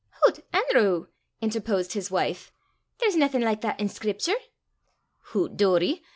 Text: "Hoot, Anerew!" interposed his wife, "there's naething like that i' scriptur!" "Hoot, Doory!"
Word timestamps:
"Hoot, 0.23 0.39
Anerew!" 0.51 1.09
interposed 1.43 1.93
his 1.93 2.09
wife, 2.09 2.51
"there's 2.97 3.15
naething 3.15 3.41
like 3.43 3.61
that 3.61 3.79
i' 3.79 3.83
scriptur!" 3.83 4.33
"Hoot, 5.25 5.55
Doory!" 5.55 6.01